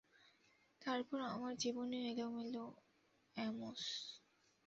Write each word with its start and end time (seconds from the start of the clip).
তারপর 0.81 1.19
আমার 1.27 1.53
জীবনে 1.57 1.97
এলো 2.09 2.65
অ্যামোস। 3.37 3.83